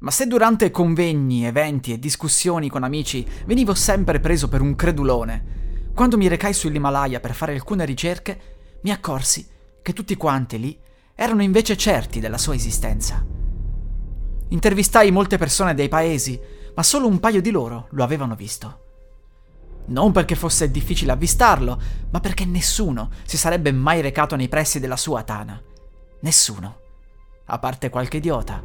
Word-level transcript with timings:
Ma 0.00 0.12
se 0.12 0.26
durante 0.26 0.70
convegni, 0.70 1.44
eventi 1.44 1.92
e 1.92 1.98
discussioni 1.98 2.68
con 2.68 2.84
amici 2.84 3.26
venivo 3.46 3.74
sempre 3.74 4.20
preso 4.20 4.48
per 4.48 4.60
un 4.60 4.76
credulone, 4.76 5.90
quando 5.92 6.16
mi 6.16 6.28
recai 6.28 6.52
sull'Himalaya 6.52 7.18
per 7.18 7.34
fare 7.34 7.52
alcune 7.52 7.84
ricerche, 7.84 8.78
mi 8.82 8.92
accorsi 8.92 9.44
che 9.82 9.92
tutti 9.92 10.14
quanti 10.16 10.60
lì 10.60 10.78
erano 11.16 11.42
invece 11.42 11.76
certi 11.76 12.20
della 12.20 12.38
sua 12.38 12.54
esistenza. 12.54 13.26
Intervistai 14.50 15.10
molte 15.10 15.36
persone 15.36 15.74
dei 15.74 15.88
paesi, 15.88 16.38
ma 16.76 16.84
solo 16.84 17.08
un 17.08 17.18
paio 17.18 17.40
di 17.40 17.50
loro 17.50 17.88
lo 17.90 18.04
avevano 18.04 18.36
visto. 18.36 18.84
Non 19.86 20.12
perché 20.12 20.36
fosse 20.36 20.70
difficile 20.70 21.10
avvistarlo, 21.10 21.80
ma 22.10 22.20
perché 22.20 22.44
nessuno 22.44 23.10
si 23.24 23.36
sarebbe 23.36 23.72
mai 23.72 24.00
recato 24.00 24.36
nei 24.36 24.48
pressi 24.48 24.78
della 24.78 24.96
sua 24.96 25.24
tana. 25.24 25.60
Nessuno. 26.20 26.80
A 27.46 27.58
parte 27.58 27.90
qualche 27.90 28.18
idiota, 28.18 28.62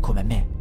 come 0.00 0.22
me. 0.24 0.55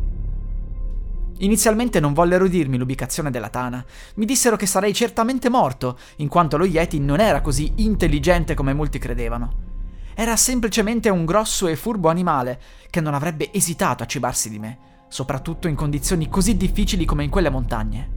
Inizialmente 1.39 1.99
non 1.99 2.13
vollero 2.13 2.48
dirmi 2.48 2.77
l'ubicazione 2.77 3.30
della 3.30 3.49
tana. 3.49 3.84
Mi 4.16 4.25
dissero 4.25 4.55
che 4.55 4.66
sarei 4.66 4.94
certamente 4.94 5.49
morto, 5.49 5.98
in 6.17 6.30
quanto 6.30 6.55
lo 6.55 6.66
Yeti 6.66 7.00
non 7.00 7.19
era 7.19 7.42
così 7.42 7.73
intelligente 7.77 8.53
come 8.53 8.73
molti 8.73 9.00
credevano. 9.00 9.64
Era 10.14 10.38
semplicemente 10.38 11.09
un 11.09 11.25
grosso 11.25 11.67
e 11.67 11.75
furbo 11.75 12.08
animale 12.08 12.61
che 12.89 13.02
non 13.02 13.14
avrebbe 13.14 13.52
esitato 13.52 14.02
a 14.02 14.05
cibarsi 14.05 14.50
di 14.50 14.59
me, 14.59 14.77
soprattutto 15.09 15.67
in 15.67 15.75
condizioni 15.75 16.30
così 16.30 16.55
difficili 16.55 17.03
come 17.03 17.25
in 17.25 17.30
quelle 17.30 17.49
montagne. 17.49 18.11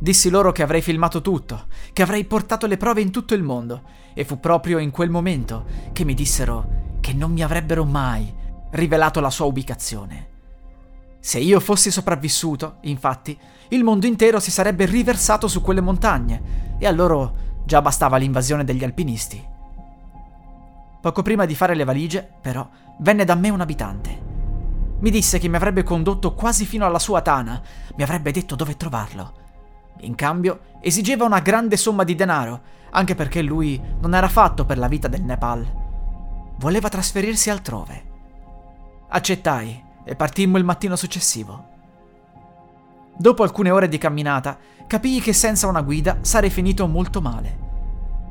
Dissi 0.00 0.28
loro 0.28 0.50
che 0.50 0.62
avrei 0.62 0.82
filmato 0.82 1.20
tutto, 1.20 1.66
che 1.92 2.02
avrei 2.02 2.24
portato 2.24 2.66
le 2.66 2.76
prove 2.76 3.00
in 3.00 3.12
tutto 3.12 3.34
il 3.34 3.44
mondo, 3.44 3.82
e 4.14 4.24
fu 4.24 4.40
proprio 4.40 4.78
in 4.78 4.90
quel 4.90 5.10
momento 5.10 5.64
che 5.92 6.04
mi 6.04 6.14
dissero 6.14 6.96
che 7.00 7.12
non 7.12 7.30
mi 7.30 7.44
avrebbero 7.44 7.84
mai 7.84 8.34
rivelato 8.70 9.20
la 9.20 9.30
sua 9.30 9.46
ubicazione. 9.46 10.37
Se 11.20 11.38
io 11.38 11.60
fossi 11.60 11.90
sopravvissuto, 11.90 12.76
infatti, 12.82 13.38
il 13.68 13.84
mondo 13.84 14.06
intero 14.06 14.40
si 14.40 14.50
sarebbe 14.50 14.86
riversato 14.86 15.48
su 15.48 15.60
quelle 15.60 15.80
montagne 15.80 16.76
e 16.78 16.86
a 16.86 16.90
loro 16.90 17.46
già 17.64 17.82
bastava 17.82 18.16
l'invasione 18.16 18.64
degli 18.64 18.84
alpinisti. 18.84 19.44
Poco 21.00 21.22
prima 21.22 21.44
di 21.44 21.54
fare 21.54 21.74
le 21.74 21.84
valigie, 21.84 22.28
però, 22.40 22.68
venne 23.00 23.24
da 23.24 23.34
me 23.34 23.50
un 23.50 23.60
abitante. 23.60 24.26
Mi 25.00 25.10
disse 25.10 25.38
che 25.38 25.48
mi 25.48 25.56
avrebbe 25.56 25.82
condotto 25.82 26.34
quasi 26.34 26.64
fino 26.64 26.86
alla 26.86 26.98
sua 26.98 27.20
tana, 27.20 27.60
mi 27.96 28.02
avrebbe 28.02 28.32
detto 28.32 28.56
dove 28.56 28.76
trovarlo. 28.76 29.46
In 30.00 30.14
cambio, 30.14 30.60
esigeva 30.80 31.24
una 31.24 31.40
grande 31.40 31.76
somma 31.76 32.04
di 32.04 32.14
denaro, 32.14 32.60
anche 32.90 33.14
perché 33.14 33.42
lui 33.42 33.80
non 34.00 34.14
era 34.14 34.28
fatto 34.28 34.64
per 34.64 34.78
la 34.78 34.88
vita 34.88 35.08
del 35.08 35.22
Nepal. 35.22 35.66
Voleva 36.58 36.88
trasferirsi 36.88 37.50
altrove. 37.50 38.06
Accettai 39.08 39.86
e 40.08 40.16
partimmo 40.16 40.56
il 40.56 40.64
mattino 40.64 40.96
successivo. 40.96 41.76
Dopo 43.14 43.42
alcune 43.42 43.70
ore 43.70 43.88
di 43.88 43.98
camminata, 43.98 44.56
capii 44.86 45.20
che 45.20 45.34
senza 45.34 45.66
una 45.66 45.82
guida 45.82 46.18
sarei 46.22 46.48
finito 46.48 46.86
molto 46.86 47.20
male. 47.20 47.58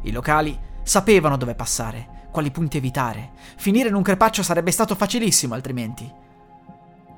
I 0.01 0.11
locali 0.11 0.57
sapevano 0.81 1.37
dove 1.37 1.53
passare, 1.53 2.29
quali 2.31 2.49
punti 2.49 2.77
evitare. 2.77 3.29
Finire 3.57 3.89
in 3.89 3.95
un 3.95 4.01
crepaccio 4.01 4.41
sarebbe 4.41 4.71
stato 4.71 4.95
facilissimo 4.95 5.53
altrimenti. 5.53 6.11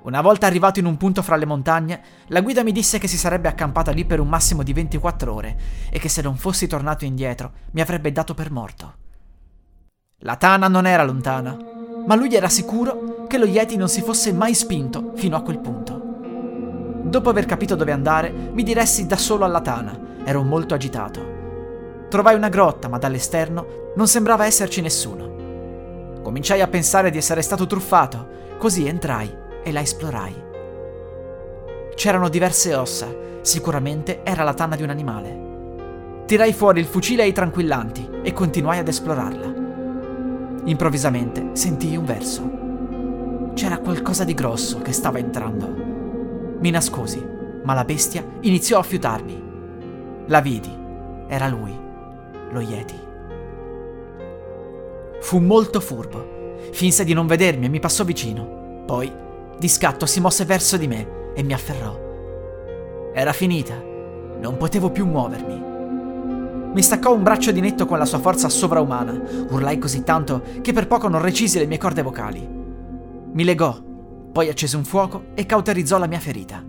Una 0.01 0.19
volta 0.19 0.45
arrivato 0.45 0.79
in 0.79 0.85
un 0.85 0.97
punto 0.97 1.21
fra 1.21 1.37
le 1.37 1.45
montagne, 1.45 2.01
la 2.27 2.41
guida 2.41 2.61
mi 2.61 2.73
disse 2.73 2.99
che 2.99 3.07
si 3.07 3.17
sarebbe 3.17 3.47
accampata 3.47 3.91
lì 3.91 4.03
per 4.03 4.19
un 4.19 4.27
massimo 4.27 4.61
di 4.63 4.73
24 4.73 5.33
ore 5.33 5.57
e 5.89 5.99
che 5.99 6.09
se 6.09 6.21
non 6.21 6.35
fossi 6.35 6.67
tornato 6.67 7.05
indietro 7.05 7.51
mi 7.71 7.79
avrebbe 7.79 8.11
dato 8.11 8.33
per 8.33 8.51
morto. 8.51 8.95
La 10.23 10.35
tana 10.35 10.67
non 10.67 10.85
era 10.85 11.03
lontana, 11.03 11.78
ma 12.05 12.15
lui 12.15 12.33
era 12.33 12.49
sicuro 12.49 13.25
che 13.27 13.37
lo 13.37 13.45
Yeti 13.45 13.77
non 13.77 13.89
si 13.89 14.01
fosse 14.01 14.33
mai 14.33 14.53
spinto 14.53 15.11
fino 15.15 15.35
a 15.35 15.41
quel 15.41 15.59
punto. 15.59 16.01
Dopo 17.03 17.29
aver 17.29 17.45
capito 17.45 17.75
dove 17.75 17.91
andare, 17.91 18.31
mi 18.31 18.63
diressi 18.63 19.07
da 19.07 19.17
solo 19.17 19.45
alla 19.45 19.61
tana. 19.61 19.97
Ero 20.23 20.43
molto 20.43 20.73
agitato. 20.73 21.37
Trovai 22.09 22.35
una 22.35 22.49
grotta, 22.49 22.87
ma 22.87 22.97
dall'esterno 22.97 23.91
non 23.95 24.07
sembrava 24.07 24.45
esserci 24.45 24.81
nessuno. 24.81 26.21
Cominciai 26.21 26.61
a 26.61 26.67
pensare 26.67 27.09
di 27.09 27.17
essere 27.17 27.41
stato 27.41 27.65
truffato, 27.65 28.27
così 28.57 28.87
entrai 28.87 29.31
e 29.63 29.71
la 29.71 29.81
esplorai. 29.81 30.47
C'erano 31.95 32.29
diverse 32.29 32.75
ossa, 32.75 33.07
sicuramente 33.41 34.21
era 34.23 34.43
la 34.43 34.53
tana 34.53 34.75
di 34.75 34.83
un 34.83 34.89
animale. 34.89 35.47
Tirai 36.25 36.53
fuori 36.53 36.79
il 36.79 36.85
fucile 36.85 37.23
e 37.23 37.27
i 37.27 37.33
tranquillanti 37.33 38.07
e 38.21 38.33
continuai 38.33 38.77
ad 38.77 38.87
esplorarla. 38.87 39.58
Improvvisamente 40.69 41.49
sentii 41.53 41.97
un 41.97 42.05
verso. 42.05 43.51
C'era 43.55 43.79
qualcosa 43.79 44.23
di 44.23 44.35
grosso 44.35 44.81
che 44.83 44.91
stava 44.91 45.17
entrando. 45.17 45.67
Mi 46.59 46.69
nascosi, 46.69 47.25
ma 47.63 47.73
la 47.73 47.83
bestia 47.83 48.23
iniziò 48.41 48.77
a 48.77 48.83
fiutarmi. 48.83 49.43
La 50.27 50.41
vidi. 50.41 50.71
Era 51.27 51.47
lui, 51.47 51.75
lo 52.51 52.59
Yeti. 52.59 52.99
Fu 55.21 55.39
molto 55.39 55.79
furbo. 55.79 56.57
Finse 56.71 57.03
di 57.03 57.13
non 57.13 57.25
vedermi 57.25 57.65
e 57.65 57.69
mi 57.69 57.79
passò 57.79 58.03
vicino. 58.03 58.83
Poi, 58.85 59.11
di 59.57 59.67
scatto, 59.67 60.05
si 60.05 60.19
mosse 60.19 60.45
verso 60.45 60.77
di 60.77 60.87
me 60.87 61.33
e 61.33 61.41
mi 61.41 61.53
afferrò. 61.53 61.99
Era 63.11 63.33
finita. 63.33 63.73
Non 64.39 64.55
potevo 64.57 64.91
più 64.91 65.07
muovermi. 65.07 65.68
Mi 66.71 66.83
staccò 66.83 67.13
un 67.13 67.23
braccio 67.23 67.51
di 67.51 67.61
netto 67.61 67.87
con 67.87 67.97
la 67.97 68.05
sua 68.05 68.19
forza 68.19 68.47
sovraumana. 68.47 69.19
Urlai 69.49 69.79
così 69.79 70.03
tanto 70.03 70.43
che 70.61 70.71
per 70.71 70.87
poco 70.87 71.07
non 71.07 71.21
recisi 71.21 71.57
le 71.57 71.65
mie 71.65 71.79
corde 71.79 72.03
vocali. 72.03 72.47
Mi 73.31 73.43
legò, 73.43 73.75
poi 74.31 74.49
accese 74.49 74.77
un 74.77 74.83
fuoco 74.83 75.25
e 75.33 75.47
cauterizzò 75.47 75.97
la 75.97 76.07
mia 76.07 76.19
ferita. 76.19 76.63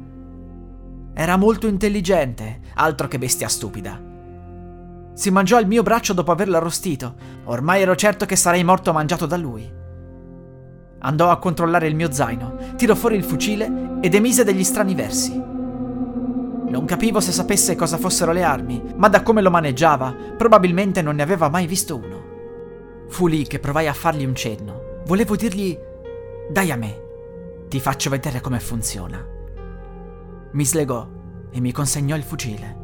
Era 1.13 1.37
molto 1.37 1.67
intelligente, 1.67 2.61
altro 2.75 3.09
che 3.09 3.19
bestia 3.19 3.49
stupida. 3.49 4.01
Si 5.13 5.31
mangiò 5.31 5.61
il 5.61 5.67
mio 5.67 5.83
braccio 5.83 6.15
dopo 6.15 6.33
averlo 6.33 6.57
arrostito. 6.57 7.15
Ormai 7.45 7.83
ero 7.83 7.95
certo 7.95 8.25
che 8.25 8.37
sarei 8.37 8.65
morto 8.65 8.95
mangiato 8.95 9.27
da 9.27 9.37
lui. 9.37 9.71
Andò 11.01 11.29
a 11.29 11.39
controllare 11.39 11.89
il 11.89 11.95
mio 11.95 12.11
zaino, 12.11 12.57
tirò 12.77 12.95
fuori 12.95 13.17
il 13.17 13.25
fucile 13.25 13.99
ed 14.01 14.15
emise 14.15 14.45
degli 14.45 14.65
strani 14.65 14.95
versi. 14.95 15.60
Non 16.71 16.85
capivo 16.85 17.19
se 17.19 17.33
sapesse 17.33 17.75
cosa 17.75 17.99
fossero 17.99 18.31
le 18.31 18.45
armi, 18.45 18.81
ma 18.95 19.09
da 19.09 19.25
come 19.25 19.43
lo 19.43 19.51
maneggiava, 19.51 20.15
probabilmente 20.37 21.03
non 21.03 21.17
ne 21.17 21.23
aveva 21.23 21.49
mai 21.49 21.67
visto 21.67 21.97
uno. 21.97 22.29
Fu 23.09 23.27
lì 23.27 23.45
che 23.45 23.59
provai 23.59 23.89
a 23.89 23.93
fargli 23.93 24.25
un 24.25 24.37
cenno. 24.37 25.01
Volevo 25.05 25.35
dirgli: 25.35 25.77
Dai 26.49 26.71
a 26.71 26.77
me, 26.77 27.01
ti 27.69 27.81
faccio 27.81 28.09
vedere 28.09 28.41
come 28.41 28.61
funziona. 28.61 29.21
Mi 30.53 30.65
slegò 30.65 31.09
e 31.51 31.61
mi 31.61 31.73
consegnò 31.73 32.15
il 32.15 32.23
fucile. 32.23 32.79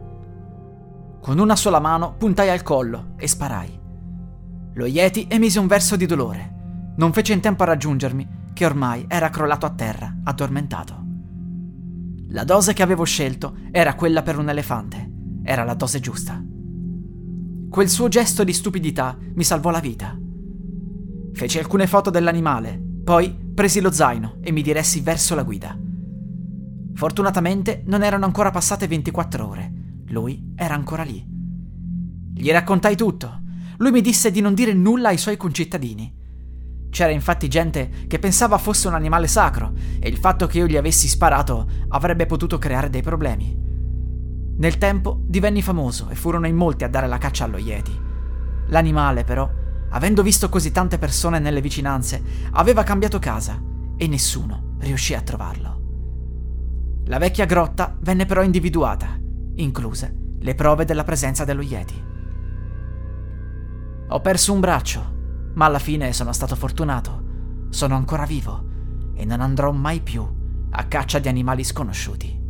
Con 1.21 1.39
una 1.39 1.55
sola 1.55 1.79
mano 1.79 2.17
puntai 2.19 2.51
al 2.51 2.65
collo 2.65 3.13
e 3.17 3.29
sparai. 3.29 3.81
Lo 4.75 4.87
Yeti 4.87 5.29
emise 5.31 5.61
un 5.61 5.69
verso 5.69 5.95
di 5.95 6.07
dolore. 6.07 6.55
Non 6.97 7.13
fece 7.13 7.35
in 7.35 7.41
tempo 7.41 7.63
a 7.63 7.67
raggiungermi, 7.67 8.29
che 8.53 8.67
ormai 8.67 9.05
era 9.07 9.31
crollato 9.31 9.65
a 9.65 9.71
terra, 9.71 10.13
addormentato. 10.25 11.06
La 12.29 12.45
dose 12.45 12.73
che 12.73 12.83
avevo 12.83 13.05
scelto 13.05 13.57
era 13.71 13.95
quella 13.95 14.23
per 14.23 14.39
un 14.39 14.49
elefante. 14.49 15.11
Era 15.43 15.65
la 15.65 15.75
dose 15.75 16.01
giusta. 16.01 16.43
Quel 17.69 17.89
suo 17.89 18.09
gesto 18.09 18.43
di 18.43 18.53
stupidità 18.53 19.17
mi 19.35 19.45
salvò 19.45 19.71
la 19.71 19.81
vita. 19.81 20.19
Feci 21.33 21.59
alcune 21.59 21.87
foto 21.87 22.11
dell'animale, 22.11 22.83
poi 23.05 23.31
presi 23.55 23.81
lo 23.81 23.93
zaino 23.93 24.39
e 24.41 24.51
mi 24.51 24.63
diressi 24.63 25.01
verso 25.01 25.35
la 25.35 25.43
guida. 25.43 25.79
Fortunatamente 26.95 27.83
non 27.87 28.03
erano 28.03 28.25
ancora 28.25 28.51
passate 28.51 28.89
24 28.89 29.47
ore. 29.47 29.73
Lui 30.09 30.53
era 30.57 30.75
ancora 30.75 31.03
lì. 31.03 31.25
Gli 32.35 32.51
raccontai 32.51 32.97
tutto. 32.97 33.43
Lui 33.79 33.91
mi 33.91 34.01
disse 34.01 34.31
di 34.31 34.41
non 34.41 34.55
dire 34.55 34.73
nulla 34.73 35.09
ai 35.09 35.19
suoi 35.19 35.37
concittadini. 35.37 36.16
C'era 36.91 37.11
infatti 37.11 37.49
gente 37.49 37.91
che 38.07 38.19
pensava 38.19 38.59
fosse 38.59 38.89
un 38.89 38.95
animale 38.95 39.27
sacro 39.27 39.73
e 40.01 40.09
il 40.09 40.17
fatto 40.17 40.47
che 40.47 40.59
io 40.59 40.67
gli 40.67 40.77
avessi 40.77 41.09
sparato 41.09 41.69
avrebbe 41.89 42.27
potuto 42.27 42.59
creare 42.59 42.91
dei 42.91 43.03
problemi. 43.03 43.65
Nel 44.59 44.79
tempo 44.79 45.21
divenni 45.27 45.61
famoso 45.61 46.09
e 46.09 46.15
furono 46.15 46.47
in 46.47 46.57
molti 46.57 46.85
a 46.85 46.89
dare 46.89 47.07
la 47.07 47.19
caccia 47.19 47.45
allo 47.45 47.59
Yeti. 47.59 48.01
L'animale, 48.69 49.25
però, 49.25 49.49
avendo 49.91 50.23
visto 50.23 50.49
così 50.49 50.73
tante 50.73 50.97
persone 50.99 51.39
nelle 51.39 51.61
vicinanze, 51.61 52.23
aveva 52.53 52.83
cambiato 52.83 53.19
casa 53.19 53.61
e 53.97 54.07
nessuno 54.07 54.77
riuscì 54.79 55.15
a 55.15 55.21
trovarlo. 55.21 55.83
La 57.07 57.19
vecchia 57.19 57.45
grotta 57.45 57.97
venne 58.01 58.25
però 58.25 58.43
individuata, 58.43 59.19
incluse 59.57 60.25
le 60.41 60.55
prove 60.55 60.85
della 60.85 61.05
presenza 61.05 61.45
dello 61.45 61.63
Yeti. 61.63 62.05
Ho 64.09 64.21
perso 64.21 64.53
un 64.53 64.61
braccio, 64.61 65.15
ma 65.57 65.67
alla 65.67 65.79
fine 65.79 66.13
sono 66.13 66.33
stato 66.33 66.55
fortunato. 66.55 67.25
Sono 67.71 67.97
ancora 67.97 68.25
vivo 68.25 68.65
e 69.15 69.25
non 69.25 69.41
andrò 69.41 69.73
mai 69.73 70.01
più 70.01 70.27
a 70.71 70.85
caccia 70.87 71.19
di 71.19 71.29
animali 71.29 71.65
sconosciuti. 71.65 72.45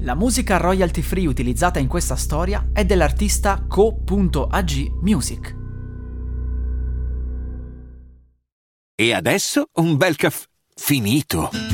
La 0.00 0.14
musica 0.14 0.56
royalty 0.58 1.00
free 1.00 1.26
utilizzata 1.26 1.78
in 1.78 1.86
questa 1.86 2.16
storia 2.16 2.68
è 2.72 2.84
dell'artista 2.84 3.64
Co.ag 3.66 5.00
Music. 5.00 5.56
E 8.96 9.12
adesso 9.12 9.68
un 9.74 9.96
bel 9.96 10.16
caffè 10.16 10.46
finito. 10.74 11.73